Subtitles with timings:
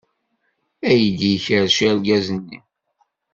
[0.89, 2.59] Aydi ikerrec argaz-nni.